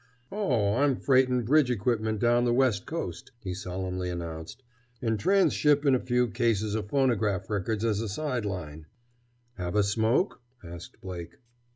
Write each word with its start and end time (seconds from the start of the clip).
"Oh, 0.31 0.77
I'm 0.77 0.95
freightin' 0.95 1.43
bridge 1.45 1.69
equipment 1.69 2.17
down 2.19 2.43
the 2.43 2.55
West 2.55 2.87
Coast," 2.87 3.33
he 3.43 3.53
solemnly 3.53 4.09
announced. 4.09 4.63
"And 4.99 5.19
transshippin' 5.19 5.93
a 5.93 5.99
few 5.99 6.27
cases 6.29 6.75
o' 6.75 6.81
phonograph 6.81 7.51
records 7.51 7.85
as 7.85 8.01
a 8.01 8.09
side 8.09 8.43
line!" 8.43 8.87
"Have 9.59 9.75
a 9.75 9.83
smoke?" 9.83 10.41
asked 10.63 10.99
Blake. 11.01 11.37